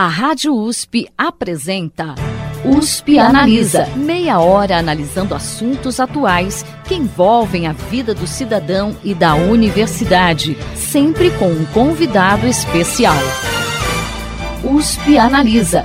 [0.00, 2.14] A Rádio USP apresenta
[2.64, 3.84] USP Analisa.
[3.96, 11.30] Meia hora analisando assuntos atuais que envolvem a vida do cidadão e da universidade, sempre
[11.38, 13.12] com um convidado especial.
[14.64, 15.84] USP Analisa.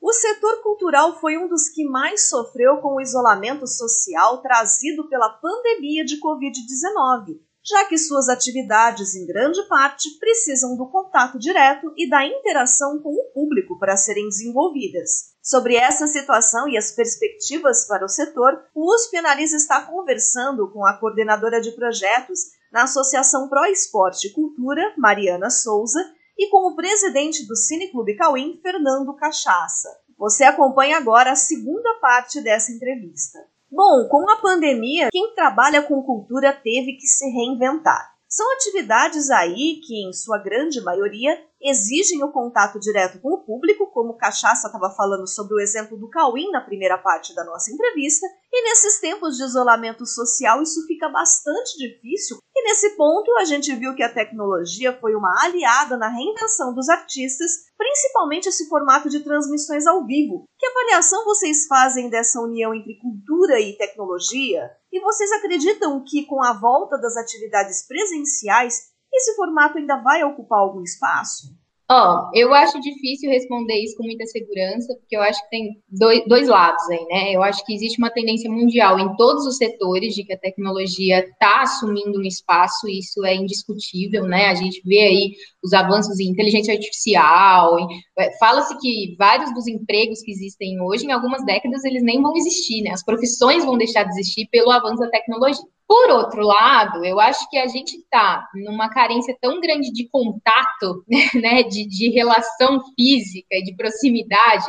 [0.00, 5.28] O setor cultural foi um dos que mais sofreu com o isolamento social trazido pela
[5.28, 12.08] pandemia de Covid-19 já que suas atividades, em grande parte, precisam do contato direto e
[12.08, 15.34] da interação com o público para serem desenvolvidas.
[15.42, 20.84] Sobre essa situação e as perspectivas para o setor, o USP Analisa está conversando com
[20.84, 22.38] a coordenadora de projetos
[22.70, 26.00] na Associação Pro Esporte e Cultura, Mariana Souza,
[26.36, 29.88] e com o presidente do Cineclube Cauim, Fernando Cachaça.
[30.18, 33.38] Você acompanha agora a segunda parte dessa entrevista.
[33.76, 38.14] Bom, com a pandemia, quem trabalha com cultura teve que se reinventar.
[38.28, 43.90] São atividades aí que, em sua grande maioria, exigem o contato direto com o público,
[43.90, 48.26] como Cachaça estava falando sobre o exemplo do Cauim na primeira parte da nossa entrevista,
[48.52, 53.74] e nesses tempos de isolamento social isso fica bastante difícil, e nesse ponto a gente
[53.74, 59.20] viu que a tecnologia foi uma aliada na reinvenção dos artistas, principalmente esse formato de
[59.20, 60.44] transmissões ao vivo.
[60.58, 64.70] Que avaliação vocês fazem dessa união entre cultura e tecnologia?
[64.92, 70.58] E vocês acreditam que com a volta das atividades presenciais esse formato ainda vai ocupar
[70.58, 71.54] algum espaço?
[71.90, 75.82] Ó, oh, eu acho difícil responder isso com muita segurança, porque eu acho que tem
[75.86, 77.32] dois, dois lados aí, né?
[77.32, 81.20] Eu acho que existe uma tendência mundial em todos os setores de que a tecnologia
[81.20, 84.46] está assumindo um espaço, e isso é indiscutível, né?
[84.46, 85.32] A gente vê aí
[85.62, 87.76] os avanços em inteligência artificial,
[88.18, 92.34] é, fala-se que vários dos empregos que existem hoje, em algumas décadas, eles nem vão
[92.34, 92.92] existir, né?
[92.92, 95.62] As profissões vão deixar de existir pelo avanço da tecnologia.
[95.94, 101.04] Por outro lado, eu acho que a gente está numa carência tão grande de contato,
[101.40, 104.66] né, de, de relação física e de proximidade,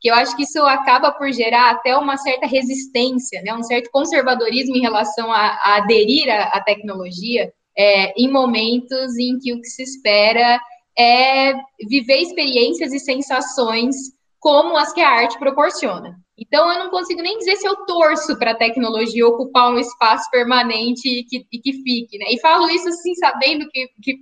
[0.00, 3.90] que eu acho que isso acaba por gerar até uma certa resistência, né, um certo
[3.90, 9.68] conservadorismo em relação a, a aderir à, tecnologia é, em momentos em que o que
[9.68, 10.60] se espera
[10.96, 11.54] é
[11.90, 13.96] viver experiências e sensações
[14.38, 16.16] como as que a arte proporciona.
[16.38, 20.30] Então, eu não consigo nem dizer se eu torço para a tecnologia ocupar um espaço
[20.30, 22.26] permanente e que, e que fique, né?
[22.30, 24.14] E falo isso assim, sabendo que, que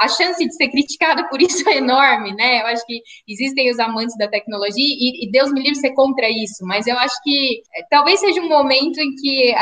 [0.00, 2.62] a chance de ser criticada por isso é enorme, né?
[2.62, 6.28] Eu acho que existem os amantes da tecnologia e, e Deus me livre ser contra
[6.28, 9.54] isso, mas eu acho que é, talvez seja um momento em que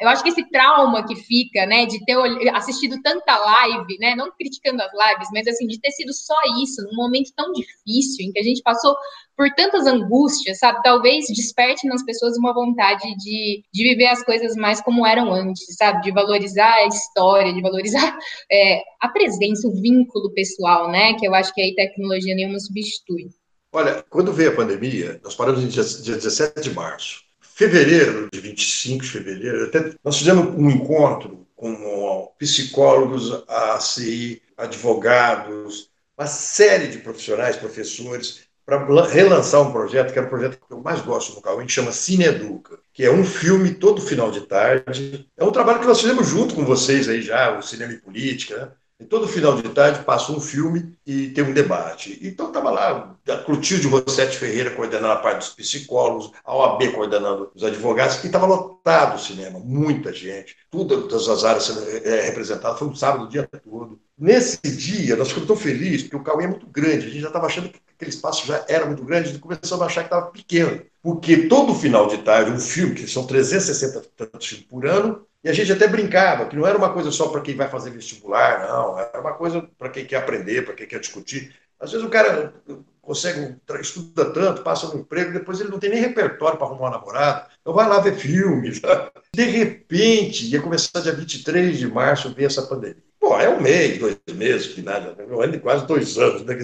[0.00, 2.16] eu acho que esse trauma que fica, né, de ter
[2.54, 6.82] assistido tanta live, né, não criticando as lives, mas assim, de ter sido só isso,
[6.82, 8.94] num momento tão difícil, em que a gente passou
[9.34, 14.54] por tantas angústias, sabe, talvez desperte nas pessoas uma vontade de, de viver as coisas
[14.54, 18.18] mais como eram antes, sabe, de valorizar a história, de valorizar
[18.50, 19.25] é, a presença,
[19.64, 23.28] o vínculo pessoal, né, que eu acho que aí tecnologia nenhuma substitui.
[23.72, 27.26] Olha, quando veio a pandemia, nós paramos no dia, dia 17 de março
[27.56, 35.88] fevereiro, de 25 de fevereiro, até, nós fizemos um encontro com psicólogos, ACI, advogados,
[36.18, 40.82] uma série de profissionais, professores, para relançar um projeto, que era o projeto que eu
[40.82, 44.42] mais gosto no Cauê, que chama Cine Educa, que é um filme todo final de
[44.42, 45.26] tarde.
[45.34, 48.56] É um trabalho que nós fizemos junto com vocês aí já, o Cinema e Política,
[48.58, 48.72] né?
[48.98, 52.18] E todo final de tarde passa um filme e tem um debate.
[52.22, 57.50] Então estava lá a Clotilde Rossetti Ferreira coordenando a parte dos psicólogos, a OAB coordenando
[57.54, 61.68] os advogados, e estava lotado o cinema, muita gente, todas as áreas
[62.04, 64.00] é, representadas, foi um sábado o dia todo.
[64.18, 67.26] Nesse dia, nós ficamos tão felizes, porque o Cauê é muito grande, a gente já
[67.26, 70.30] estava achando que aquele espaço já era muito grande, e começamos a achar que estava
[70.30, 70.82] pequeno.
[71.02, 75.48] Porque todo final de tarde, um filme, que são 360 tantos filmes por ano, e
[75.48, 78.66] a gente até brincava que não era uma coisa só para quem vai fazer vestibular,
[78.66, 78.98] não.
[78.98, 81.54] Era uma coisa para quem quer aprender, para quem quer discutir.
[81.78, 82.52] Às vezes o cara
[83.00, 86.98] consegue, estuda tanto, passa um emprego, depois ele não tem nem repertório para arrumar uma
[86.98, 87.46] namorada.
[87.60, 88.82] Então vai lá ver filmes.
[89.32, 93.04] De repente, ia começar dia 23 de março, ver essa pandemia.
[93.20, 96.42] Pô, é um mês, dois meses, um ano e quase dois anos.
[96.42, 96.56] Né?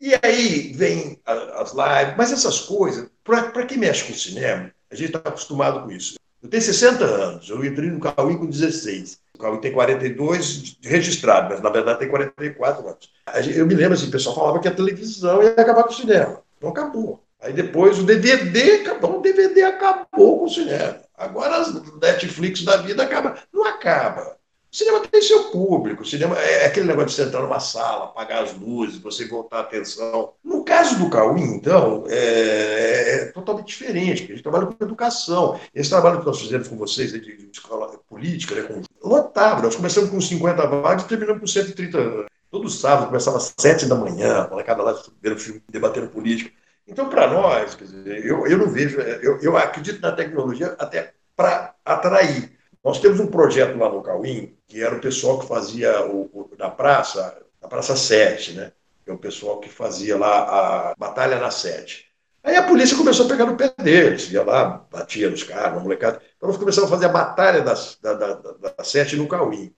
[0.00, 5.14] E aí vem as lives, mas essas coisas, para quem mexe com cinema, a gente
[5.14, 6.14] está acostumado com isso.
[6.48, 9.20] Eu tenho 60 anos, eu entrei no Cauim com 16.
[9.34, 13.10] O Cauim tem 42 registrado, mas na verdade tem 44 anos.
[13.54, 16.42] Eu me lembro assim, o pessoal falava que a televisão ia acabar com o cinema.
[16.58, 17.22] Não acabou.
[17.38, 21.02] Aí depois o DVD acabou, o DVD acabou com o cinema.
[21.18, 23.36] Agora as Netflix da vida acaba.
[23.52, 24.37] Não acaba.
[24.78, 28.54] Cinema tem seu público, cinema é aquele negócio de você entrar numa sala, apagar as
[28.56, 30.34] luzes, você voltar a atenção.
[30.44, 35.58] No caso do Cauim, então, é, é totalmente diferente, porque a gente trabalha com educação.
[35.74, 39.62] Esse trabalho que nós fizemos com vocês de, de escola política, né, com lotava.
[39.62, 42.26] Nós começamos com 50 vagas e terminamos com 130.
[42.48, 46.52] Todo sábado começava às 7 da manhã, a molecada lá vendo filme, debatendo política.
[46.86, 51.14] Então, para nós, quer dizer, eu, eu não vejo, eu, eu acredito na tecnologia até
[51.34, 52.57] para atrair.
[52.84, 56.50] Nós temos um projeto lá no Cauim, que era o pessoal que fazia o, o,
[56.58, 58.72] na praça, na Praça 7, né?
[59.04, 62.08] Que é o pessoal que fazia lá a Batalha na 7.
[62.42, 65.80] Aí a polícia começou a pegar no pé deles, ia lá, batia nos caras, na
[65.80, 66.22] molecada.
[66.36, 69.72] Então nós começamos a fazer a batalha das, da, da, da, sete no Cauim.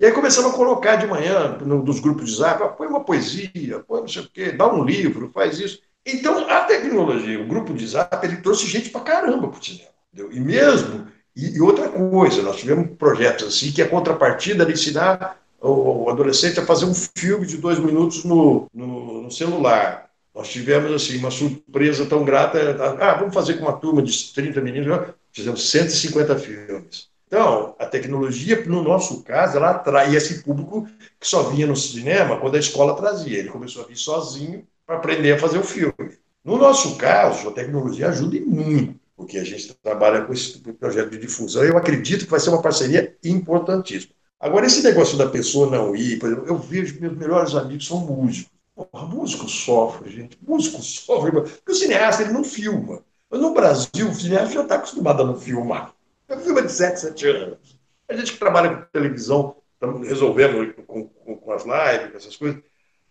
[0.00, 3.04] E aí começamos a colocar de manhã, no, nos grupos de zap, ah, põe uma
[3.04, 5.80] poesia, põe não sei o quê, dá um livro, faz isso.
[6.04, 9.90] Então a tecnologia, o grupo de zap, ele trouxe gente pra caramba pro cinema.
[10.12, 10.32] Entendeu?
[10.32, 11.06] E mesmo,
[11.36, 16.10] e, e, outra coisa, nós tivemos projetos assim, que a contrapartida era ensinar o, o
[16.10, 20.06] adolescente a fazer um filme de dois minutos no, no, no celular
[20.36, 22.76] nós tivemos assim uma surpresa tão grata.
[23.00, 25.08] Ah, vamos fazer com uma turma de 30 meninos.
[25.32, 27.08] Fizemos 150 filmes.
[27.26, 30.86] Então, a tecnologia, no nosso caso, ela atrai esse público
[31.18, 33.38] que só vinha no cinema quando a escola trazia.
[33.38, 36.18] Ele começou a vir sozinho para aprender a fazer o filme.
[36.44, 41.18] No nosso caso, a tecnologia ajuda muito, porque a gente trabalha com esse projeto de
[41.18, 41.64] difusão.
[41.64, 44.14] Eu acredito que vai ser uma parceria importantíssima.
[44.38, 48.00] Agora, esse negócio da pessoa não ir, por exemplo, eu vejo meus melhores amigos são
[48.00, 48.52] músicos.
[48.74, 50.38] Porra, músico sofre, gente.
[50.46, 51.32] Músico sofre.
[51.32, 53.02] Porque o cineasta ele não filma.
[53.30, 55.94] Mas no Brasil, o cineasta já está acostumado a não filmar.
[56.28, 57.78] Eu filma de 7, 7 anos.
[58.08, 62.36] A gente que trabalha com televisão, estamos resolvendo com, com, com, as lives, com essas
[62.36, 62.62] coisas.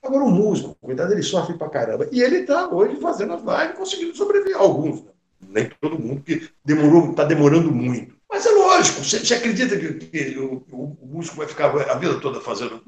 [0.03, 2.07] Agora, o músico, cuidado, ele sofre pra caramba.
[2.11, 4.55] E ele está hoje fazendo as lives, conseguindo sobreviver.
[4.55, 5.11] Alguns, né?
[5.55, 8.13] Nem todo mundo, que demorou, está demorando muito.
[8.29, 12.19] Mas é lógico, você, você acredita que, que o, o, músico vai ficar a vida
[12.19, 12.83] toda fazendo.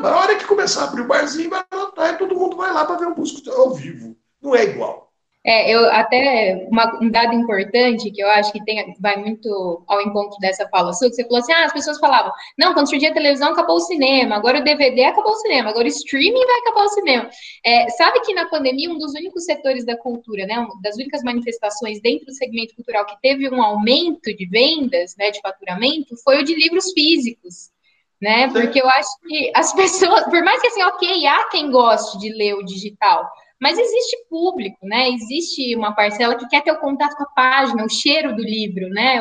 [0.00, 2.84] Na hora que começar a abrir o barzinho, vai lotar e todo mundo vai lá
[2.84, 4.16] para ver o músico ao vivo.
[4.40, 5.03] Não é igual.
[5.46, 10.00] É, eu até uma, um dado importante que eu acho que tem, vai muito ao
[10.00, 13.10] encontro dessa fala sua, que você falou assim: ah, as pessoas falavam, não, quando surgia
[13.10, 16.58] a televisão acabou o cinema, agora o DVD acabou o cinema, agora o streaming vai
[16.60, 17.30] acabar o cinema.
[17.62, 21.22] É, sabe que na pandemia, um dos únicos setores da cultura, né, uma das únicas
[21.22, 26.40] manifestações dentro do segmento cultural que teve um aumento de vendas, né, de faturamento, foi
[26.40, 27.74] o de livros físicos.
[28.22, 28.48] Né?
[28.50, 32.30] Porque eu acho que as pessoas, por mais que assim, ok, há quem goste de
[32.30, 33.28] ler o digital,
[33.60, 35.10] mas existe público, né?
[35.10, 38.88] Existe uma parcela que quer ter o contato com a página, o cheiro do livro,
[38.88, 39.20] né?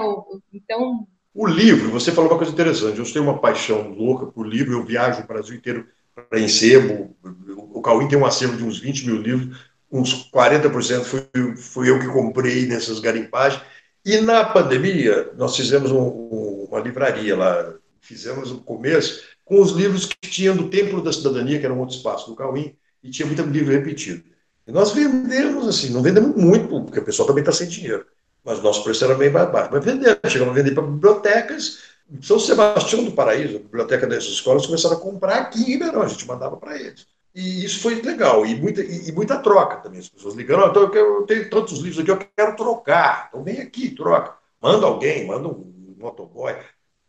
[0.54, 1.08] Então.
[1.34, 3.00] O livro, você falou uma coisa interessante.
[3.00, 5.88] Eu tenho uma paixão louca por livro, eu viajo o Brasil inteiro
[6.30, 7.16] para encebo.
[7.74, 9.58] O Cauim tem um acervo de uns 20 mil livros,
[9.92, 13.62] uns 40% fui, fui eu que comprei nessas garimpagens.
[14.06, 20.06] E na pandemia, nós fizemos um, uma livraria lá, fizemos o começo com os livros
[20.06, 23.26] que tinham do Templo da Cidadania, que era um outro espaço do Cauim, e tinha
[23.26, 24.24] muito livro repetido.
[24.66, 28.06] E nós vendemos assim, não vendemos muito, porque o pessoal também está sem dinheiro,
[28.44, 29.70] mas o nosso preço era bem mais baixo.
[29.72, 31.80] Mas vendemos, chegamos a vender para bibliotecas.
[32.22, 36.08] São Sebastião do Paraíso, a biblioteca dessas escolas, começaram a comprar aqui em Ribeirão, a
[36.08, 37.08] gente mandava para eles.
[37.34, 40.00] E isso foi legal, e muita, e, e muita troca também.
[40.00, 43.28] As pessoas ligando, oh, então eu, quero, eu, tenho tantos livros aqui, eu quero trocar.
[43.30, 44.36] Então vem aqui, troca.
[44.62, 46.56] Manda alguém, manda um motoboy.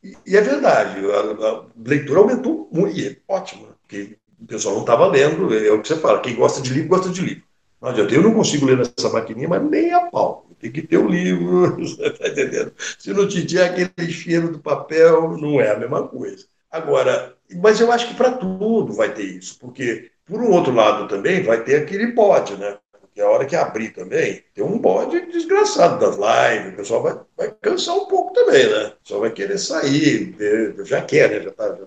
[0.02, 3.72] E, e é verdade, a, a, leitura aumentou muito, e é ótimo, né?
[3.82, 6.90] porque o pessoal não estava lendo, é o que você fala, quem gosta de livro,
[6.90, 7.44] gosta de livro.
[7.80, 10.46] Não adianta, eu não consigo ler nessa maquininha, mas nem a pau.
[10.60, 12.72] Tem que ter o livro, você está entendendo?
[12.98, 16.46] Se não tiver aquele cheiro do papel, não é a mesma coisa.
[16.70, 21.08] Agora, mas eu acho que para tudo vai ter isso, porque, por um outro lado
[21.08, 22.76] também, vai ter aquele bode, né?
[23.14, 27.20] Porque a hora que abrir também, tem um bode desgraçado das lives, o pessoal vai,
[27.36, 28.92] vai cansar um pouco também, né?
[29.04, 30.36] Pessoal vai querer sair,
[30.84, 31.40] já quer, né?
[31.42, 31.78] Já está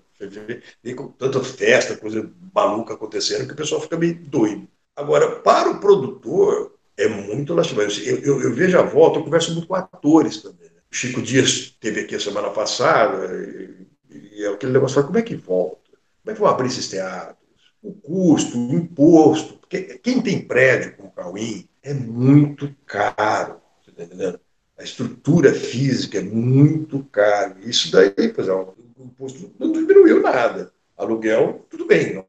[0.81, 4.69] vê com tanta festa, coisa maluca acontecendo, que o pessoal fica meio doido.
[4.95, 7.91] Agora, para o produtor, é muito lastimado.
[7.91, 10.69] Eu, eu, eu, vejo a volta, eu converso muito com atores também.
[10.69, 10.81] Né?
[10.89, 13.85] O Chico Dias teve aqui a semana passada, e,
[14.31, 15.91] e é aquele negócio, como é que volta?
[16.23, 17.46] Como é que vão abrir esses teatros?
[17.81, 19.55] O custo, o imposto.
[19.55, 24.39] Porque quem tem prédio com o Cauim é muito caro, você está entendendo?
[24.77, 27.55] A estrutura física é muito caro.
[27.61, 30.71] Isso daí, por exemplo, o imposto não diminuiu nada.
[30.95, 32.23] Aluguel, tudo bem,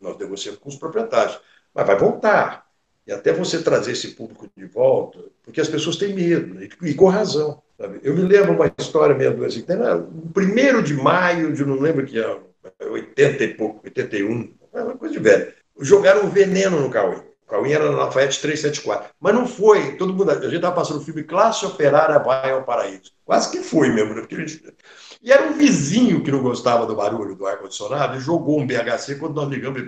[0.00, 1.40] nós negociamos com os proprietários,
[1.74, 2.64] mas vai voltar.
[3.06, 6.68] E até você trazer esse público de volta, porque as pessoas têm medo, né?
[6.82, 7.62] e com razão.
[7.78, 8.00] Sabe?
[8.02, 9.64] Eu me lembro uma história meio assim,
[10.12, 12.44] no primeiro de maio de não lembro que ano,
[12.80, 14.52] 80 e pouco, 81,
[14.82, 15.52] uma coisa de velho.
[15.80, 17.16] Jogaram veneno no Cauê.
[17.16, 19.10] O Cauê era na Lafayette 374.
[19.20, 19.96] Mas não foi.
[19.96, 23.12] Todo mundo, a gente estava passando o filme Classe Operária Vai ao Paraíso.
[23.24, 24.20] Quase que foi mesmo, né?
[24.20, 24.62] Porque gente,
[25.24, 29.14] e era um vizinho que não gostava do barulho do ar-condicionado e jogou um BHC
[29.18, 29.82] quando nós ligamos.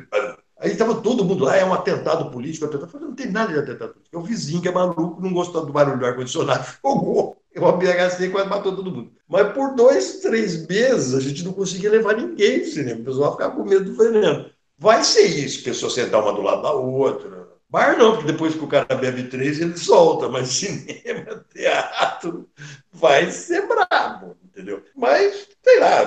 [0.58, 2.64] Aí estava todo mundo lá, é um atentado político.
[2.64, 2.90] Atentado.
[2.90, 4.16] Falei, não tem nada de atentado político.
[4.16, 7.36] É o vizinho que é maluco, não gostou do barulho do ar-condicionado, jogou.
[7.54, 9.12] uma BHC quase matou todo mundo.
[9.28, 13.00] Mas por dois, três meses, a gente não conseguia levar ninguém pro cinema.
[13.00, 14.50] O pessoal ficava com medo do veneno.
[14.78, 17.48] Vai ser isso, pessoas sentar uma do lado da outra.
[17.68, 20.28] Bar não, porque depois que o cara bebe três, ele solta.
[20.28, 22.48] Mas cinema, teatro,
[22.92, 24.82] vai ser brabo, entendeu?
[24.94, 26.02] Mas, sei lá,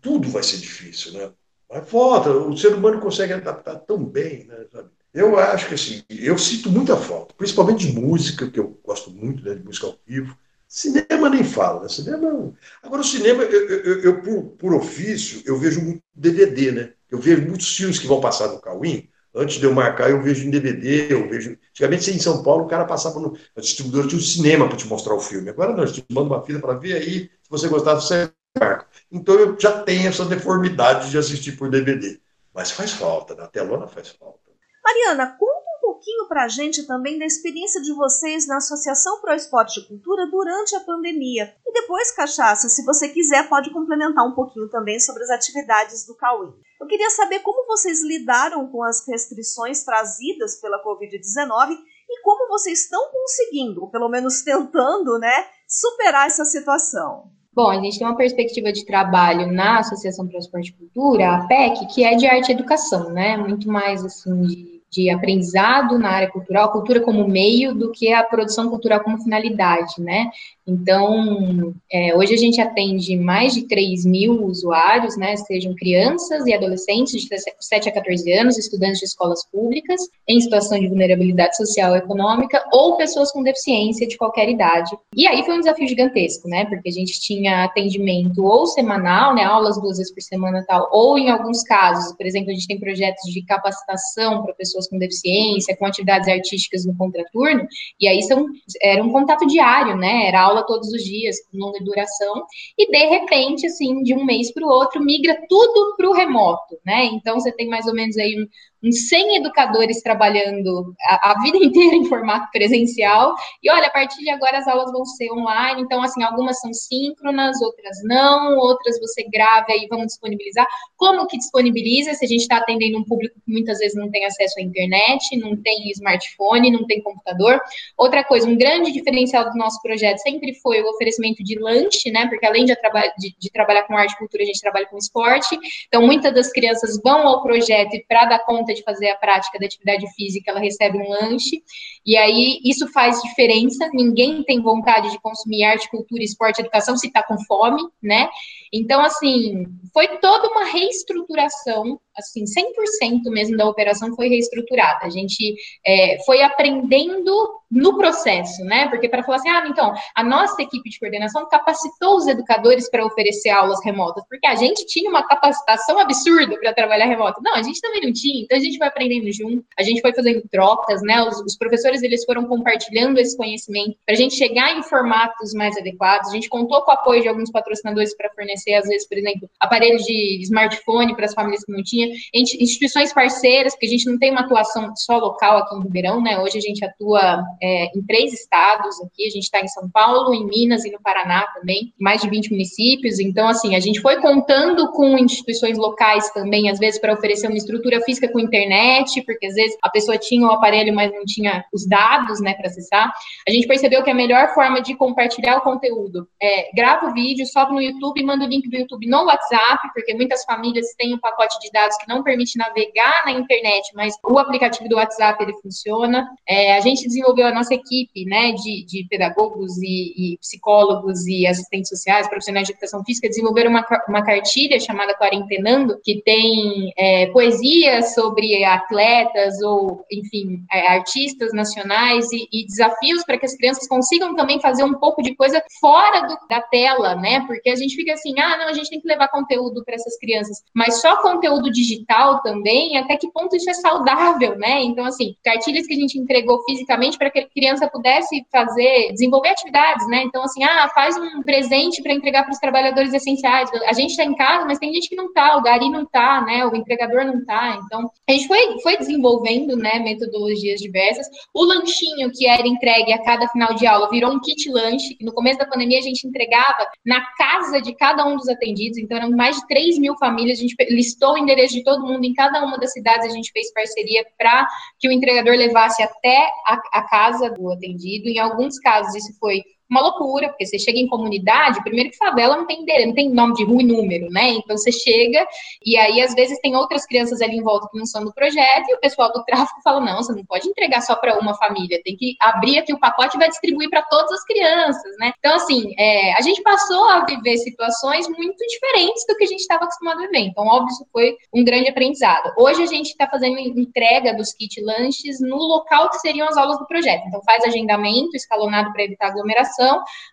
[0.00, 1.30] tudo vai ser difícil, né?
[1.70, 4.66] Mas volta, o ser humano consegue adaptar tão bem, né?
[4.72, 4.88] Sabe?
[5.12, 9.44] Eu acho que assim, eu sinto muita falta, principalmente de música, que eu gosto muito
[9.44, 10.36] né, de música ao vivo.
[10.68, 11.88] Cinema nem fala, né?
[11.88, 12.52] Cinema.
[12.82, 16.92] Agora, o cinema, eu, eu, eu por, por, ofício, eu vejo muito DVD, né?
[17.10, 19.08] Eu vejo muitos filmes que vão passar no Cauim.
[19.34, 21.56] Antes de eu marcar, eu vejo em DVD, eu vejo.
[21.70, 23.36] Antigamente, em São Paulo, o cara passava no.
[23.56, 25.50] A distribuidora tinha um cinema para te mostrar o filme.
[25.50, 27.30] Agora não, a gente manda uma fila para ver aí.
[27.42, 28.86] Se você gostar, você marca.
[29.10, 32.20] Então eu já tenho essa deformidade de assistir por DVD.
[32.52, 34.40] Mas faz falta, na telona faz falta.
[34.82, 35.69] Mariana, conta
[36.00, 40.26] pouquinho para a gente também da experiência de vocês na Associação Pro Esporte e Cultura
[40.30, 41.54] durante a pandemia.
[41.66, 46.16] E depois, Cachaça, se você quiser, pode complementar um pouquinho também sobre as atividades do
[46.16, 46.52] Cauim.
[46.80, 51.76] Eu queria saber como vocês lidaram com as restrições trazidas pela Covid-19
[52.08, 57.30] e como vocês estão conseguindo, ou pelo menos tentando, né, superar essa situação.
[57.52, 61.34] Bom, a gente tem uma perspectiva de trabalho na Associação para o Esporte e Cultura,
[61.34, 63.36] a PEC, que é de arte e educação, né?
[63.36, 68.22] Muito mais assim de de aprendizado na área cultural, cultura como meio, do que a
[68.22, 70.30] produção cultural como finalidade, né?
[70.70, 76.54] Então, é, hoje a gente atende mais de 3 mil usuários, né, sejam crianças e
[76.54, 77.28] adolescentes de
[77.58, 82.64] 7 a 14 anos, estudantes de escolas públicas, em situação de vulnerabilidade social e econômica,
[82.72, 84.96] ou pessoas com deficiência de qualquer idade.
[85.16, 89.42] E aí foi um desafio gigantesco, né, porque a gente tinha atendimento ou semanal, né,
[89.42, 92.78] aulas duas vezes por semana tal, ou em alguns casos, por exemplo, a gente tem
[92.78, 97.66] projetos de capacitação para pessoas com deficiência, com atividades artísticas no contraturno,
[98.00, 98.46] e aí são,
[98.82, 102.44] era um contato diário, né, era aula todos os dias, com longa duração,
[102.78, 106.78] e de repente, assim, de um mês para o outro, migra tudo para o remoto,
[106.84, 107.06] né?
[107.06, 108.36] Então, você tem mais ou menos aí
[108.82, 114.20] uns 100 educadores trabalhando a, a, vida inteira em formato presencial, e olha, a partir
[114.20, 118.98] de agora as aulas vão ser online, então, assim, algumas são síncronas, outras não, outras
[118.98, 120.66] você grava e vamos disponibilizar.
[120.96, 124.24] Como que disponibiliza se a gente está atendendo um público que muitas vezes não tem
[124.24, 127.60] acesso à internet, não tem smartphone, não tem computador?
[127.96, 132.26] Outra coisa, um grande diferencial do nosso projeto sempre foi o oferecimento de lanche, né,
[132.28, 132.74] porque além de,
[133.18, 136.52] de, de trabalhar com arte e cultura, a gente trabalha com esporte, então muitas das
[136.52, 140.50] crianças vão ao projeto e para dar conta de fazer a prática da atividade física,
[140.50, 141.62] ela recebe um lanche,
[142.04, 143.88] e aí isso faz diferença.
[143.92, 148.28] Ninguém tem vontade de consumir arte, cultura, esporte, educação se está com fome, né?
[148.72, 155.06] Então, assim, foi toda uma reestruturação, assim, 100% mesmo da operação foi reestruturada.
[155.06, 155.54] A gente
[155.86, 158.88] é, foi aprendendo no processo, né?
[158.88, 163.06] Porque para falar assim, ah, então, a nossa equipe de coordenação capacitou os educadores para
[163.06, 167.40] oferecer aulas remotas, porque a gente tinha uma capacitação absurda para trabalhar remoto.
[167.42, 170.12] Não, a gente também não tinha, então a gente foi aprendendo junto, a gente foi
[170.12, 171.22] fazendo trocas, né?
[171.22, 175.76] Os, os professores eles foram compartilhando esse conhecimento para a gente chegar em formatos mais
[175.76, 176.30] adequados.
[176.30, 179.48] A gente contou com o apoio de alguns patrocinadores para fornecer, às vezes, por exemplo,
[179.60, 184.18] aparelhos de smartphone para as famílias que não tinham, instituições parceiras, porque a gente não
[184.18, 186.38] tem uma atuação só local aqui em Ribeirão, né?
[186.38, 190.34] Hoje a gente atua é, em três estados aqui, a gente está em São Paulo,
[190.34, 193.18] em Minas e no Paraná também, mais de 20 municípios.
[193.18, 197.56] Então, assim, a gente foi contando com instituições locais também, às vezes, para oferecer uma
[197.56, 201.64] estrutura física com internet, porque às vezes a pessoa tinha o aparelho, mas não tinha
[201.72, 203.12] os dados, né, para acessar.
[203.48, 207.46] A gente percebeu que a melhor forma de compartilhar o conteúdo é grava o vídeo,
[207.46, 211.18] sobe no YouTube, manda o link do YouTube no WhatsApp, porque muitas famílias têm um
[211.18, 215.54] pacote de dados que não permite navegar na internet, mas o aplicativo do WhatsApp ele
[215.62, 216.28] funciona.
[216.46, 221.46] É, a gente desenvolveu a nossa equipe, né, de, de pedagogos e, e, psicólogos e
[221.46, 227.26] assistentes sociais, profissionais de educação física, desenvolveram uma, uma cartilha chamada Quarentenando, que tem é,
[227.26, 233.86] poesias sobre atletas ou, enfim, é, artistas nacionais e, e desafios para que as crianças
[233.88, 237.44] consigam também fazer um pouco de coisa fora do, da tela, né?
[237.46, 240.18] Porque a gente fica assim, ah, não, a gente tem que levar conteúdo para essas
[240.18, 244.82] crianças, mas só conteúdo digital também, até que ponto isso é saudável, né?
[244.82, 249.48] Então, assim, cartilhas que a gente entregou fisicamente para que a criança pudesse fazer, desenvolver
[249.48, 250.22] atividades, né?
[250.24, 253.70] Então, assim, ah, faz um presente para entregar para os trabalhadores essenciais.
[253.86, 256.40] A gente está em casa, mas tem gente que não está, o gari não está,
[256.42, 256.66] né?
[256.66, 257.80] O entregador não está.
[257.84, 261.26] Então, a gente foi, foi desenvolvendo, né, metodologias diversas.
[261.54, 265.16] O lanchinho que era entregue a cada final de aula virou um kit lanche.
[265.20, 269.16] No começo da pandemia, a gente entregava na casa de cada um dos atendidos, então
[269.16, 270.58] eram mais de 3 mil famílias.
[270.58, 273.52] A gente listou o endereço de todo mundo em cada uma das cidades, a gente
[273.52, 274.66] fez parceria para
[274.98, 278.28] que o entregador levasse até a, a casa do atendido.
[278.28, 282.56] Em alguns casos, isso foi uma loucura, porque você chega em comunidade, primeiro que favela
[282.56, 284.50] não tem não tem nome de rua e número, né?
[284.50, 285.46] Então você chega
[285.84, 288.88] e aí às vezes tem outras crianças ali em volta que não são do projeto
[288.88, 292.00] e o pessoal do tráfico fala: "Não, você não pode entregar só para uma família,
[292.04, 295.54] tem que abrir aqui o pacote e vai distribuir para todas as crianças, né?" Então
[295.54, 299.84] assim, é, a gente passou a viver situações muito diferentes do que a gente estava
[299.84, 300.38] acostumado a viver.
[300.38, 302.52] Então, óbvio, isso foi um grande aprendizado.
[302.56, 306.78] Hoje a gente está fazendo entrega dos kit lanches no local que seriam as aulas
[306.78, 307.24] do projeto.
[307.26, 309.79] Então, faz agendamento escalonado para evitar aglomeração,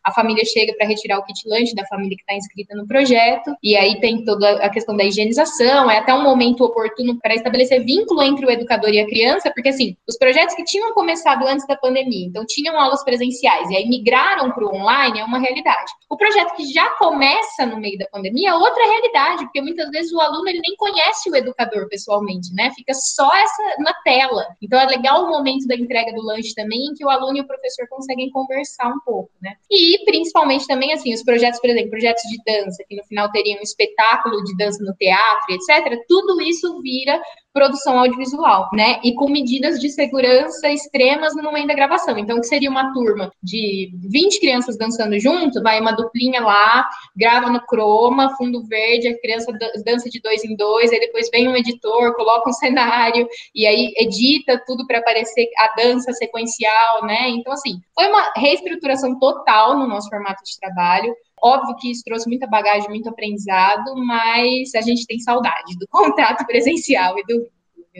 [0.03, 3.55] a família chega para retirar o kit lanche da família que está inscrita no projeto,
[3.61, 7.83] e aí tem toda a questão da higienização, é até um momento oportuno para estabelecer
[7.83, 11.65] vínculo entre o educador e a criança, porque assim, os projetos que tinham começado antes
[11.67, 15.91] da pandemia, então tinham aulas presenciais e aí migraram para o online, é uma realidade.
[16.09, 20.11] O projeto que já começa no meio da pandemia é outra realidade, porque muitas vezes
[20.11, 22.71] o aluno ele nem conhece o educador pessoalmente, né?
[22.75, 24.47] Fica só essa na tela.
[24.61, 27.41] Então é legal o momento da entrega do lanche também, em que o aluno e
[27.41, 29.55] o professor conseguem conversar um pouco, né?
[29.69, 33.59] E principalmente também assim, os projetos, por exemplo, projetos de dança, que no final teriam
[33.59, 35.99] um espetáculo de dança no teatro, etc.
[36.07, 37.21] Tudo isso vira
[37.57, 38.99] produção audiovisual, né?
[39.03, 42.15] E com medidas de segurança extremas no momento da gravação.
[42.15, 47.49] Então, que seria uma turma de 20 crianças dançando junto, vai uma duplinha lá, grava
[47.49, 49.51] no croma, fundo verde, a criança
[49.83, 53.91] dança de dois em dois, aí depois vem um editor, coloca um cenário, e aí
[53.97, 57.29] edita tudo para aparecer a dança sequencial, né?
[57.29, 61.15] Então, assim, foi uma reestruturação total no nosso formato de trabalho.
[61.41, 66.45] Óbvio que isso trouxe muita bagagem, muito aprendizado, mas a gente tem saudade do contato
[66.45, 67.47] presencial e do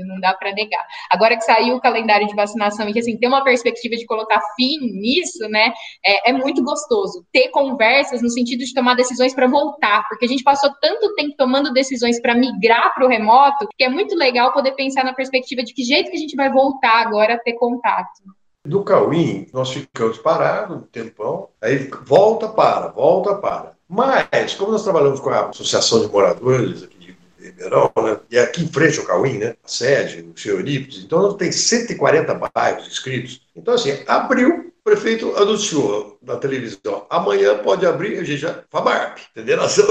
[0.06, 0.86] não dá para negar.
[1.10, 4.40] Agora que saiu o calendário de vacinação e que assim tem uma perspectiva de colocar
[4.56, 5.74] fim nisso, né?
[6.06, 10.28] É, é muito gostoso ter conversas no sentido de tomar decisões para voltar, porque a
[10.28, 14.54] gente passou tanto tempo tomando decisões para migrar para o remoto que é muito legal
[14.54, 17.54] poder pensar na perspectiva de que jeito que a gente vai voltar agora a ter
[17.54, 18.24] contato.
[18.68, 23.78] Do Cauim, nós ficamos parados um tempão, aí volta, para, volta, para.
[23.88, 28.64] Mas, como nós trabalhamos com a Associação de Moradores aqui de Ribeirão, né, e aqui
[28.64, 33.42] em frente ao Cauim, né, a sede, o Senhor Eurípides, então tem 140 bairros inscritos.
[33.56, 39.86] Então, assim, abriu prefeito anunciou na televisão, amanhã pode abrir, a gente já, FABARP, federação,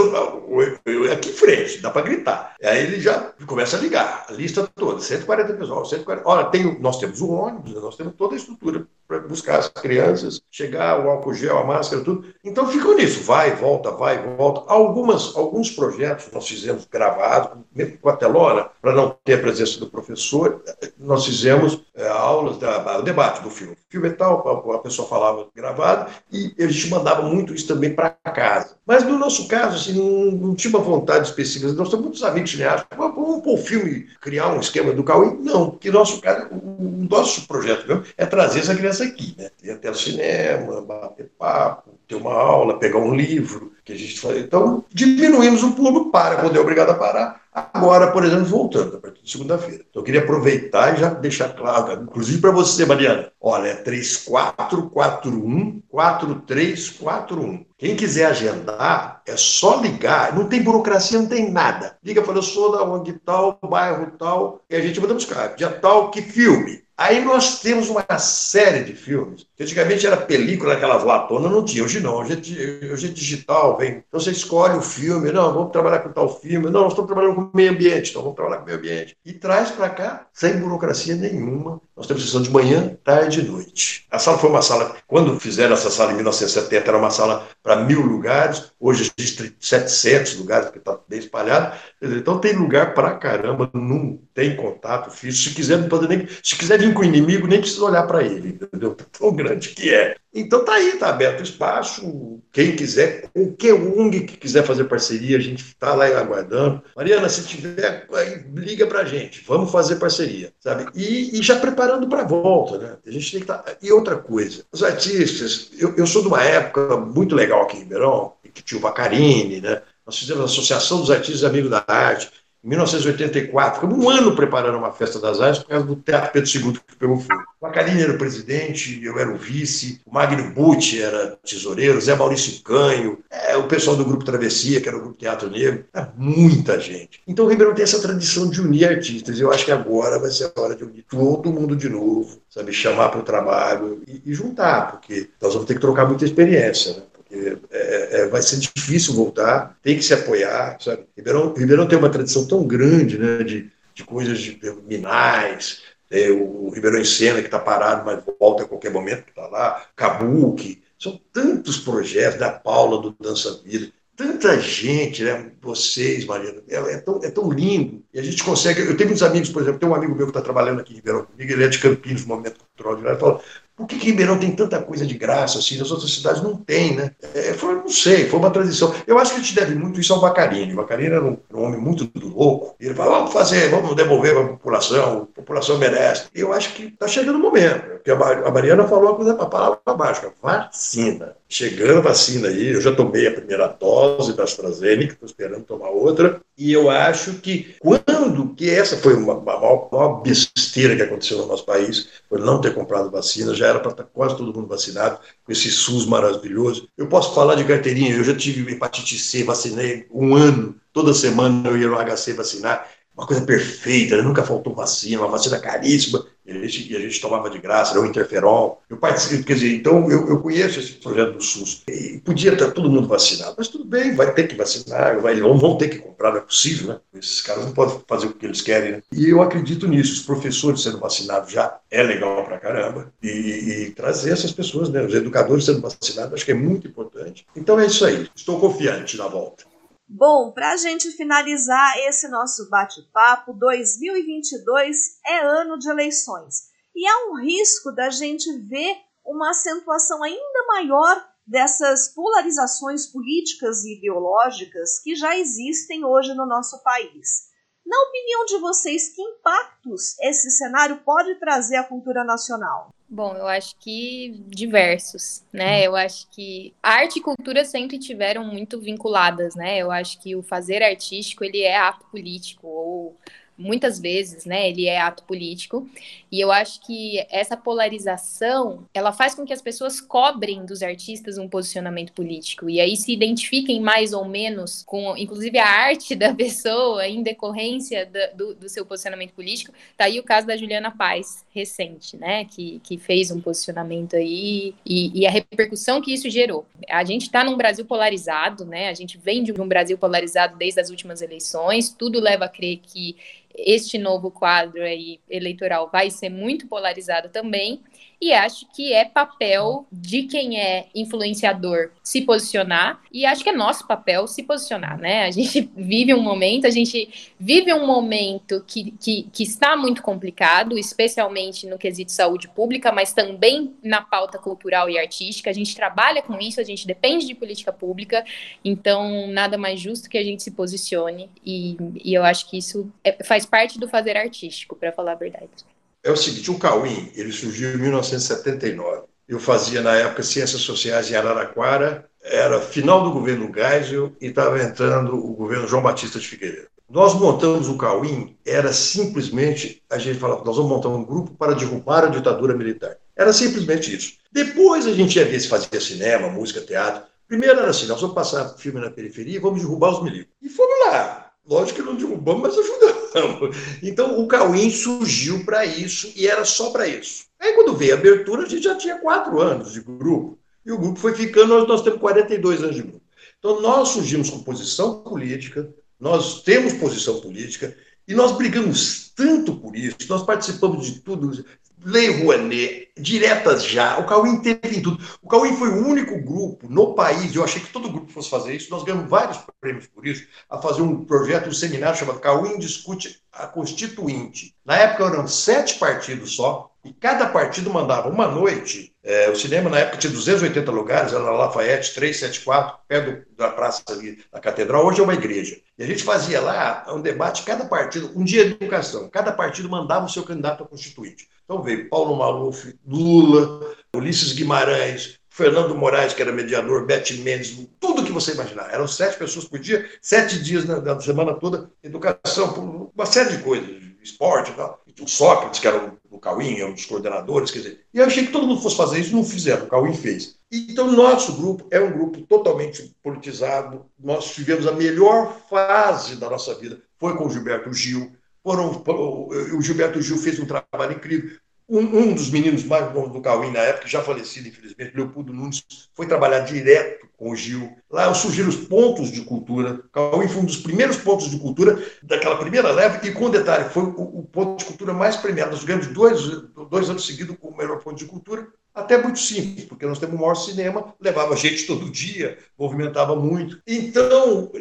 [1.10, 2.54] aqui em frente, dá para gritar.
[2.62, 6.98] Aí ele já começa a ligar, a lista toda, 140 pessoas, 140, olha, tem, nós
[6.98, 11.32] temos o ônibus, nós temos toda a estrutura para buscar as crianças, chegar, o álcool
[11.32, 12.26] gel, a máscara, tudo.
[12.44, 14.70] Então ficam nisso, vai, volta, vai, volta.
[14.70, 19.78] Algumas, alguns projetos nós fizemos gravados, mesmo com a telona, para não ter a presença
[19.78, 20.62] do professor,
[20.98, 23.74] nós fizemos é, aulas, da, o debate do filme.
[23.74, 27.94] O filme é tal, a pessoa falava gravado, e a gente mandava muito isso também
[27.94, 28.76] para casa.
[28.84, 31.72] Mas no nosso caso, assim, não, não, tinha uma vontade específica.
[31.72, 35.36] Nós temos muitos amigos cineastas, vamos pôr o filme, criar um esquema do Cauê?
[35.38, 39.50] Não, porque nosso caso, o nosso projeto mesmo é trazer essa criança aqui, né?
[39.62, 44.18] Ir até o cinema, bater papo, ter uma aula, pegar um livro que a gente
[44.18, 44.36] faz.
[44.38, 47.45] Então, diminuímos o público para quando é obrigado a parar.
[47.56, 49.82] Agora, por exemplo, voltando, a partir de segunda-feira.
[49.88, 53.32] Então, eu queria aproveitar e já deixar claro, inclusive para você, Mariana.
[53.40, 57.64] Olha, é 3441 4341.
[57.78, 60.34] Quem quiser agendar, é só ligar.
[60.34, 61.96] Não tem burocracia, não tem nada.
[62.04, 65.56] Liga, fala, eu sou da ONG tal, bairro tal, e a gente manda buscar.
[65.56, 66.85] Dia tal, que filme?
[66.98, 69.46] Aí nós temos uma série de filmes.
[69.60, 71.84] Antigamente era película, aquelas latonas, não tinha.
[71.84, 72.14] Hoje não.
[72.16, 74.02] Hoje é, hoje é digital, vem.
[74.08, 75.30] Então você escolhe o filme.
[75.30, 76.70] Não, vamos trabalhar com tal filme.
[76.70, 78.10] Não, nós estamos trabalhando com meio ambiente.
[78.10, 79.14] Então vamos trabalhar com meio ambiente.
[79.26, 81.82] E traz para cá, sem burocracia nenhuma.
[81.96, 84.04] Nós temos sessão de manhã, tarde e noite.
[84.10, 87.76] A sala foi uma sala, quando fizeram essa sala em 1970, era uma sala para
[87.76, 88.70] mil lugares.
[88.78, 91.74] Hoje existe 700 lugares, porque está bem espalhado.
[92.02, 95.48] Então tem lugar para caramba, não tem contato físico.
[95.48, 96.28] Se quiser, não pode nem.
[96.42, 98.94] Se quiser vir com o inimigo, nem precisa olhar para ele, entendeu?
[99.18, 100.16] Tão grande que é.
[100.34, 102.42] Então tá aí, tá aberto espaço.
[102.52, 106.82] Quem quiser, qualquer ONG que quiser fazer parceria, a gente está lá aguardando.
[106.94, 108.06] Mariana, se tiver,
[108.54, 109.42] liga para a gente.
[109.46, 110.86] Vamos fazer parceria, sabe?
[110.94, 111.56] E, e já
[111.86, 112.96] preparando para a volta, né?
[113.06, 113.46] A gente tem que.
[113.46, 113.64] Tá...
[113.80, 117.80] E outra coisa, os artistas, eu, eu sou de uma época muito legal aqui em
[117.80, 119.82] Ribeirão, que tinha o Vacarini, né?
[120.04, 122.30] Nós fizemos a Associação dos Artistas Amigos da Arte.
[122.66, 126.50] Em 1984, ficamos um ano preparando uma festa das artes por causa do Teatro Pedro
[126.50, 127.40] II que pegou fogo.
[127.60, 132.16] O Macarini era o presidente, eu era o vice, o Magno Butti era tesoureiro, Zé
[132.16, 136.06] Maurício Canho, é, o pessoal do Grupo Travessia, que era o Grupo Teatro Negro, é
[136.16, 137.20] muita gente.
[137.24, 139.38] Então o Ribeirão tem essa tradição de unir artistas.
[139.38, 142.72] Eu acho que agora vai ser a hora de unir todo mundo de novo, sabe,
[142.72, 146.94] chamar para o trabalho e, e juntar, porque nós vamos ter que trocar muita experiência,
[146.94, 147.02] né?
[147.36, 151.04] Porque é, é, vai ser difícil voltar, tem que se apoiar, sabe?
[151.16, 156.30] Ribeirão, Ribeirão tem uma tradição tão grande, né, de, de coisas de, de minais, é,
[156.30, 160.82] o Ribeirão em Sena, que está parado, mas volta a qualquer momento, está lá, Kabuki,
[160.98, 165.50] São tantos projetos da Paula, do Dança Vida, tanta gente, né?
[165.60, 168.02] Vocês, Mariana, é, é, tão, é tão lindo.
[168.14, 168.80] E a gente consegue.
[168.80, 170.96] Eu tenho muitos amigos, por exemplo, tem um amigo meu que está trabalhando aqui em
[170.96, 173.42] Ribeirão comigo, ele é de Campinos, no momento cultural de ele fala.
[173.76, 175.76] Por que, que Ribeirão tem tanta coisa de graça assim?
[175.76, 177.10] Nas outras cidades não tem, né?
[177.34, 178.94] É, foi, não sei, foi uma tradição.
[179.06, 180.72] Eu acho que a gente deve muito isso ao Bacarini.
[180.72, 182.74] O Bacarini era um, um homem muito louco.
[182.80, 186.24] Ele falou: vamos fazer, vamos devolver para a população, a população merece.
[186.34, 187.82] Eu acho que está chegando o momento.
[187.96, 192.80] Porque a Mariana falou a, coisa, a palavra mágica: vacina chegando a vacina aí, eu
[192.80, 197.76] já tomei a primeira dose da AstraZeneca, estou esperando tomar outra, e eu acho que
[197.78, 202.60] quando, que essa foi uma, uma maior besteira que aconteceu no nosso país, foi não
[202.60, 206.88] ter comprado vacina, já era para estar quase todo mundo vacinado, com esse SUS maravilhoso.
[206.96, 211.68] Eu posso falar de carteirinha, eu já tive hepatite C, vacinei um ano, toda semana
[211.68, 214.22] eu ia no HC vacinar, uma coisa perfeita, né?
[214.22, 218.00] nunca faltou vacina, uma vacina caríssima, e a gente, a gente tomava de graça, era
[218.00, 218.76] o interferon.
[218.88, 221.82] Eu participo, quer dizer, então eu, eu conheço esse projeto do SUS.
[221.88, 225.58] E podia estar todo mundo vacinado, mas tudo bem, vai ter que vacinar, vai, vão,
[225.58, 227.00] vão ter que comprar, não é possível, né?
[227.14, 229.02] Esses caras não podem fazer o que eles querem, né?
[229.10, 233.90] E eu acredito nisso, os professores sendo vacinados já é legal pra caramba, e, e
[233.90, 235.02] trazer essas pessoas, né?
[235.02, 237.44] Os educadores sendo vacinados, acho que é muito importante.
[237.56, 239.64] Então é isso aí, estou confiante na volta.
[240.08, 247.26] Bom, para a gente finalizar esse nosso bate-papo, 2022 é ano de eleições e há
[247.28, 255.16] um risco da gente ver uma acentuação ainda maior dessas polarizações políticas e ideológicas que
[255.16, 257.48] já existem hoje no nosso país.
[257.84, 262.90] Na opinião de vocês, que impactos esse cenário pode trazer à cultura nacional?
[263.08, 265.80] Bom, eu acho que diversos, né?
[265.80, 265.84] Hum.
[265.84, 269.78] Eu acho que arte e cultura sempre tiveram muito vinculadas, né?
[269.78, 273.16] Eu acho que o fazer artístico ele é ato político ou
[273.58, 275.88] muitas vezes, né, ele é ato político,
[276.30, 281.38] e eu acho que essa polarização, ela faz com que as pessoas cobrem dos artistas
[281.38, 286.34] um posicionamento político, e aí se identifiquem mais ou menos com, inclusive, a arte da
[286.34, 291.44] pessoa em decorrência do, do, seu posicionamento político, tá aí o caso da Juliana Paz,
[291.54, 296.66] recente, né, que, que fez um posicionamento aí, e, e a repercussão que isso gerou.
[296.88, 300.80] A gente está num Brasil polarizado, né, a gente vem de um Brasil polarizado desde
[300.80, 303.16] as últimas eleições, tudo leva a crer que
[303.56, 307.80] este novo quadro aí eleitoral vai ser muito polarizado também
[308.20, 313.52] e acho que é papel de quem é influenciador se posicionar e acho que é
[313.52, 315.24] nosso papel se posicionar, né?
[315.24, 320.02] A gente vive um momento, a gente vive um momento que, que, que está muito
[320.02, 325.50] complicado, especialmente no quesito saúde pública, mas também na pauta cultural e artística.
[325.50, 328.24] A gente trabalha com isso, a gente depende de política pública,
[328.64, 332.90] então nada mais justo que a gente se posicione e, e eu acho que isso
[333.04, 335.75] é, faz parte do fazer artístico, para falar a verdade
[336.06, 339.02] é o seguinte, o Cauim, ele surgiu em 1979.
[339.28, 344.62] Eu fazia, na época, Ciências Sociais em Araraquara, era final do governo Geisel e estava
[344.62, 346.68] entrando o governo João Batista de Figueiredo.
[346.88, 351.56] Nós montamos o Cauim, era simplesmente, a gente falava, nós vamos montar um grupo para
[351.56, 352.96] derrubar a ditadura militar.
[353.16, 354.14] Era simplesmente isso.
[354.30, 357.02] Depois a gente ia ver se fazia cinema, música, teatro.
[357.26, 360.32] Primeiro era assim, nós vamos passar filme na periferia e vamos derrubar os milicos.
[360.40, 361.25] E fomos lá.
[361.48, 363.56] Lógico que não derrubamos, mas ajudamos.
[363.82, 367.26] Então o Cauim surgiu para isso e era só para isso.
[367.38, 370.38] Aí quando veio a abertura, a gente já tinha quatro anos de grupo.
[370.64, 373.02] E o grupo foi ficando, nós, nós temos 42 anos de grupo.
[373.38, 377.76] Então nós surgimos com posição política, nós temos posição política,
[378.06, 381.44] e nós brigamos tanto por isso, nós participamos de tudo,
[381.84, 384.98] Lei Rouanet, diretas já, o Cauim teve em tudo.
[385.22, 388.56] O Cauim foi o único grupo no país, eu achei que todo grupo fosse fazer
[388.56, 392.58] isso, nós ganhamos vários prêmios por isso, a fazer um projeto, um seminário chamado Cauim
[392.58, 394.54] Discute a Constituinte.
[394.64, 398.92] Na época eram sete partidos só, e cada partido mandava uma noite.
[399.02, 403.82] É, o cinema, na época, tinha 280 lugares, era na Lafayette 374, perto da praça
[403.88, 404.86] ali, da catedral.
[404.86, 405.56] Hoje é uma igreja.
[405.78, 409.68] E a gente fazia lá um debate, cada partido, um dia de educação, cada partido
[409.68, 411.28] mandava o seu candidato a constituinte.
[411.44, 418.02] Então veio Paulo Maluf, Lula, Ulisses Guimarães, Fernando Moraes, que era mediador, Beth Mendes, tudo
[418.02, 418.72] que você imaginar.
[418.72, 423.42] Eram sete pessoas por dia, sete dias na, na semana toda, educação, uma série de
[423.42, 424.82] coisas, esporte e tal.
[425.00, 427.84] O Sócrates, que era o, o Cauim, é um dos coordenadores, quer dizer.
[427.92, 430.36] E eu achei que todo mundo fosse fazer isso, não fizeram, o Cauim fez.
[430.50, 433.86] Então, nosso grupo é um grupo totalmente politizado.
[433.98, 438.12] Nós tivemos a melhor fase da nossa vida, foi com o Gilberto Gil.
[438.42, 441.36] Foram, o Gilberto Gil fez um trabalho incrível.
[441.68, 445.64] Um, um, dos meninos mais bons do Cauim na época, já falecido, infelizmente, Leopoldo Nunes,
[445.94, 447.76] foi trabalhar direto com o Gil.
[447.90, 449.82] Lá surgiram os pontos de cultura.
[449.92, 453.82] Cauim foi um dos primeiros pontos de cultura daquela primeira leva, e com detalhe, foi
[453.82, 455.50] o, o ponto de cultura mais premiado.
[455.50, 456.22] Nós ganhamos dois,
[456.70, 458.46] dois anos seguidos com o melhor ponto de cultura.
[458.72, 463.60] até muito simples, porque nós temos o maior cinema, levava gente todo dia, movimentava muito.
[463.66, 464.52] Então,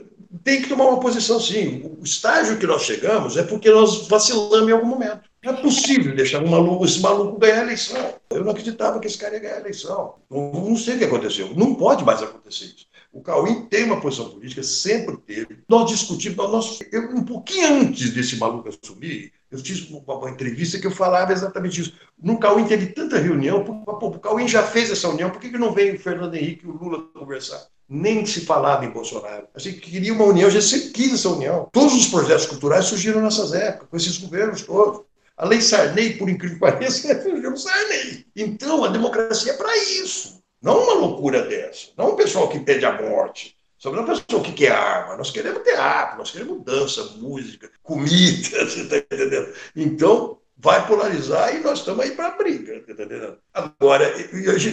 [0.43, 1.91] tem que tomar uma posição sim.
[1.99, 5.29] O estágio que nós chegamos é porque nós vacilamos em algum momento.
[5.45, 8.15] Não é possível deixar um maluco, esse maluco ganhar a eleição.
[8.31, 10.15] Eu não acreditava que esse cara ia ganhar a eleição.
[10.27, 11.53] Não, não sei o que aconteceu.
[11.55, 12.88] Não pode mais acontecer isso.
[13.13, 15.60] O Cauim tem uma posição política, sempre teve.
[15.69, 20.79] Nós discutimos, nós, eu, um pouquinho antes desse maluco assumir, eu fiz uma, uma, entrevista
[20.79, 21.93] que eu falava exatamente isso.
[22.21, 25.58] No Cauim teve tanta reunião, pô, o Cauim já fez essa reunião, por que, que
[25.60, 27.67] não veio o Fernando Henrique e o Lula conversar?
[27.88, 29.47] Nem se falava em Bolsonaro.
[29.53, 31.69] A gente queria uma união, a gente sempre quis essa união.
[31.71, 35.05] Todos os projetos culturais surgiram nessas épocas, com esses governos todos.
[35.37, 38.25] A lei Sarney, por incrível que pareça, surgiu no Sarney.
[38.35, 40.41] Então, a democracia é para isso.
[40.61, 41.89] Não uma loucura dessa.
[41.97, 43.55] Não um pessoal que pede a morte.
[43.77, 45.17] Sobre uma pessoa que quer arma.
[45.17, 49.53] Nós queremos teatro, nós queremos dança, música, comida, você está entendendo?
[49.75, 53.37] Então, vai polarizar e nós estamos aí para a briga, tá entendendo?
[53.53, 54.11] Agora,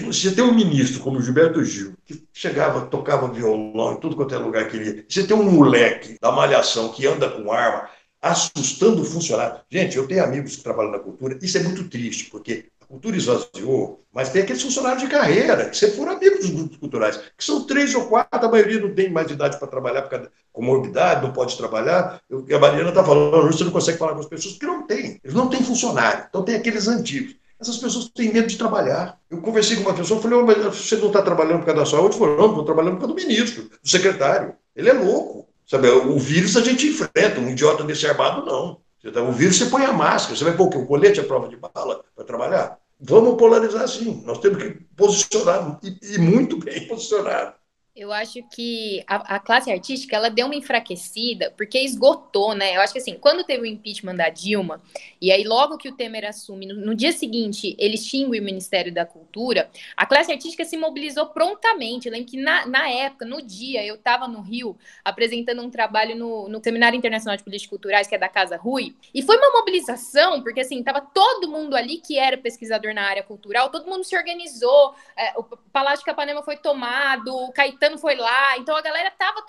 [0.07, 4.39] você tem um ministro como Gilberto Gil, que chegava, tocava violão em tudo quanto é
[4.39, 5.05] lugar que ele ia.
[5.09, 7.89] Você tem um moleque da malhação que anda com arma,
[8.23, 9.61] assustando o funcionário.
[9.69, 14.05] Gente, eu tenho amigos que trabalham na cultura, isso é muito triste, porque cultura esvaziou,
[14.13, 17.65] mas tem aqueles funcionários de carreira, que sempre foram amigos dos grupos culturais, que são
[17.65, 21.33] três ou quatro, a maioria não tem mais idade para trabalhar, por com morbidade, não
[21.33, 22.21] pode trabalhar.
[22.29, 25.19] Eu, a Mariana está falando, você não consegue falar com as pessoas, porque não tem.
[25.25, 26.27] Eles não têm funcionário.
[26.29, 27.35] Então tem aqueles antigos.
[27.59, 29.19] Essas pessoas têm medo de trabalhar.
[29.31, 31.87] Eu conversei com uma pessoa, falei, oh, mas você não está trabalhando por causa da
[31.87, 32.19] saúde?
[32.19, 34.55] Falou, não, estou trabalhando por causa do ministro, do secretário.
[34.77, 35.49] Ele é louco.
[35.67, 38.81] Sabe, o vírus a gente enfrenta, um idiota desse armado não.
[39.13, 41.57] Tá, o vírus você põe a máscara, você vai pôr o colete à prova de
[41.57, 42.79] bala para trabalhar?
[43.01, 44.23] Vamos polarizar sim.
[44.25, 47.55] Nós temos que posicionar, e, e muito bem posicionado.
[47.95, 52.75] Eu acho que a, a, classe artística ela deu uma enfraquecida porque esgotou, né?
[52.75, 54.81] Eu acho que assim, quando teve o impeachment da Dilma,
[55.21, 58.95] e aí logo que o Temer assume, no, no dia seguinte ele extingue o Ministério
[58.95, 62.09] da Cultura, a classe artística se mobilizou prontamente.
[62.09, 64.75] Eu lembro que na, na época, no dia, eu estava no Rio
[65.05, 68.97] apresentando um trabalho no, no Seminário Internacional de Políticas Culturais, que é da Casa Rui,
[69.15, 73.23] e foi uma mobilização, porque assim, tava todo mundo ali que era pesquisador na área
[73.23, 77.99] cultural, todo mundo se organizou, é, o Palácio de Capanema foi tomado, o Caetano Caetano
[77.99, 79.45] foi lá, então a galera tava.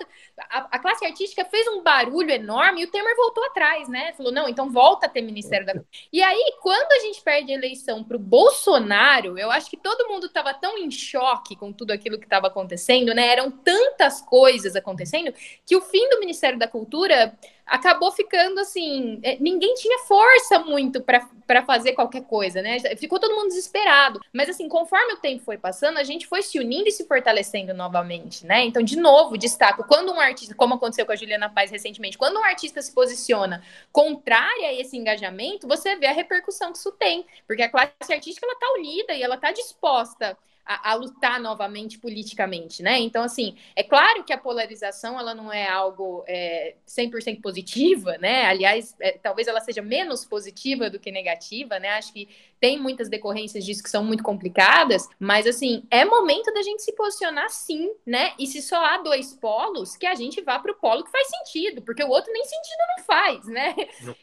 [0.50, 4.12] A, a, classe artística fez um barulho enorme e o Temer voltou atrás, né?
[4.14, 5.74] Falou: não, então volta a ter Ministério da.
[6.12, 10.08] E aí, quando a gente perde a eleição para o Bolsonaro, eu acho que todo
[10.08, 13.28] mundo estava tão em choque com tudo aquilo que estava acontecendo, né?
[13.28, 15.32] Eram tantas coisas acontecendo
[15.64, 21.00] que o fim do Ministério da Cultura acabou ficando assim, é, ninguém tinha força muito
[21.00, 22.78] para fazer qualquer coisa, né?
[22.96, 24.20] Ficou todo mundo desesperado.
[24.32, 27.72] Mas assim, conforme o tempo foi passando, a gente foi se unindo e se fortalecendo
[27.72, 28.64] novamente, né?
[28.64, 32.38] Então, de novo, destaco, quando um artista, como aconteceu com a Juliana Paz recentemente, quando
[32.38, 37.26] um artista se posiciona contrária a esse engajamento, você vê a repercussão que isso tem,
[37.46, 41.98] porque a classe artística ela tá unida e ela tá disposta a, a, lutar novamente
[41.98, 42.98] politicamente, né?
[42.98, 48.46] Então, assim, é claro que a polarização ela não é algo é, 100% positiva, né?
[48.46, 51.90] Aliás, é, talvez ela seja menos positiva do que negativa, né?
[51.90, 52.28] Acho que
[52.64, 56.94] tem muitas decorrências disso que são muito complicadas, mas, assim, é momento da gente se
[56.94, 58.32] posicionar sim, né?
[58.38, 61.28] E se só há dois polos, que a gente vá para o polo que faz
[61.28, 63.74] sentido, porque o outro nem sentido não faz, né?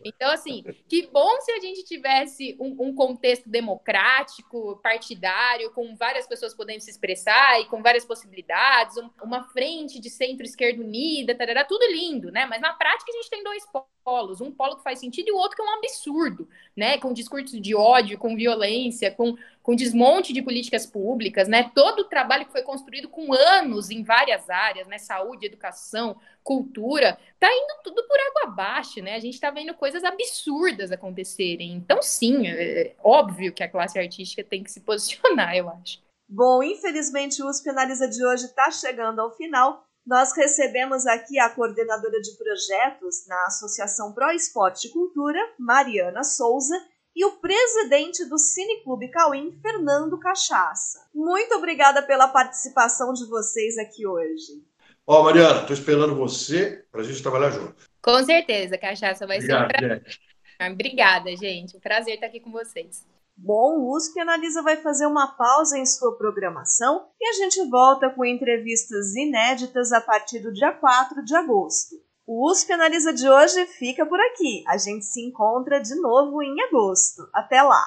[0.04, 6.26] Então, assim, que bom se a gente tivesse um, um contexto democrático, partidário, com várias
[6.26, 11.64] pessoas podendo se expressar e com várias possibilidades, um, uma frente de centro-esquerda unida, tarará,
[11.64, 12.48] tudo lindo, né?
[12.48, 13.64] Mas na prática a gente tem dois
[14.04, 16.98] polos, um polo que faz sentido e o outro que é um absurdo, né?
[16.98, 21.72] Com discurso de ódio, com violência, com, com desmonte de políticas públicas, né?
[21.74, 24.98] Todo o trabalho que foi construído com anos em várias áreas, né?
[24.98, 29.16] Saúde, educação, cultura, tá indo tudo por água abaixo, né?
[29.16, 31.74] A gente tá vendo coisas absurdas acontecerem.
[31.74, 36.00] Então, sim, é óbvio que a classe artística tem que se posicionar, eu acho.
[36.34, 39.86] Bom, infelizmente o USP Analisa de hoje está chegando ao final.
[40.06, 46.76] Nós recebemos aqui a coordenadora de projetos na Associação Pro Esporte e Cultura, Mariana Souza,
[47.16, 51.08] e o presidente do Cineclube Cauim, Fernando Cachaça.
[51.14, 54.64] Muito obrigada pela participação de vocês aqui hoje.
[55.06, 57.76] Ó, oh, Mariana, estou esperando você para a gente trabalhar junto.
[58.02, 60.04] Com certeza, Cachaça vai Obrigado, ser um prazer.
[60.04, 60.74] Gente.
[60.74, 61.78] Obrigada, gente.
[61.78, 63.06] Um prazer estar aqui com vocês.
[63.44, 68.08] Bom, o USP Analisa vai fazer uma pausa em sua programação e a gente volta
[68.08, 71.96] com entrevistas inéditas a partir do dia 4 de agosto.
[72.28, 74.64] O USP Analisa de hoje fica por aqui.
[74.68, 77.24] A gente se encontra de novo em agosto.
[77.34, 77.84] Até lá!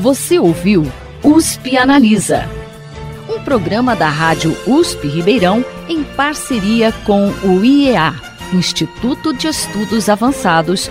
[0.00, 0.84] Você ouviu
[1.22, 2.44] USP Analisa,
[3.28, 8.14] um programa da Rádio USP Ribeirão em parceria com o IEA,
[8.54, 10.90] Instituto de Estudos Avançados